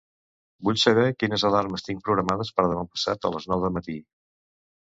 Vull 0.69 0.79
saber 0.83 1.03
quines 1.23 1.45
alarmes 1.51 1.87
tinc 1.89 2.03
programades 2.09 2.53
per 2.61 2.65
demà 2.73 2.89
passat 2.97 3.29
a 3.29 3.33
les 3.37 3.49
nou 3.53 3.63
de 3.67 3.73
matí. 3.77 4.01